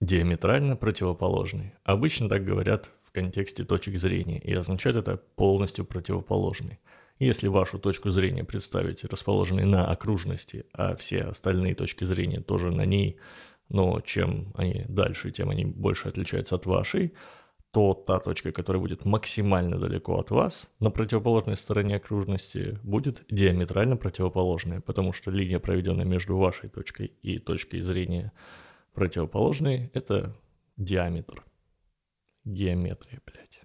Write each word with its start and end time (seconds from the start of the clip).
Диаметрально 0.00 0.76
противоположный. 0.76 1.74
Обычно 1.84 2.30
так 2.30 2.42
говорят 2.42 2.90
в 3.02 3.12
контексте 3.12 3.64
точек 3.64 3.98
зрения, 3.98 4.38
и 4.38 4.54
означает 4.54 4.96
это 4.96 5.18
полностью 5.36 5.84
противоположный. 5.84 6.80
Если 7.18 7.48
вашу 7.48 7.78
точку 7.78 8.10
зрения 8.10 8.42
представить 8.42 9.04
расположенной 9.04 9.66
на 9.66 9.84
окружности, 9.90 10.64
а 10.72 10.96
все 10.96 11.24
остальные 11.24 11.74
точки 11.74 12.04
зрения 12.04 12.40
тоже 12.40 12.70
на 12.70 12.86
ней, 12.86 13.18
но 13.68 14.00
чем 14.00 14.54
они 14.54 14.86
дальше, 14.88 15.32
тем 15.32 15.50
они 15.50 15.66
больше 15.66 16.08
отличаются 16.08 16.54
от 16.54 16.64
вашей, 16.64 17.12
то 17.70 17.92
та 17.92 18.20
точка, 18.20 18.52
которая 18.52 18.80
будет 18.80 19.04
максимально 19.04 19.78
далеко 19.78 20.18
от 20.18 20.30
вас, 20.30 20.70
на 20.80 20.90
противоположной 20.90 21.58
стороне 21.58 21.96
окружности, 21.96 22.78
будет 22.82 23.22
диаметрально 23.30 23.98
противоположная, 23.98 24.80
потому 24.80 25.12
что 25.12 25.30
линия, 25.30 25.58
проведенная 25.58 26.06
между 26.06 26.38
вашей 26.38 26.70
точкой 26.70 27.12
и 27.20 27.38
точкой 27.38 27.82
зрения 27.82 28.32
противоположной, 28.92 29.90
это 29.94 30.36
диаметр. 30.76 31.44
Геометрия, 32.44 33.20
блядь. 33.26 33.62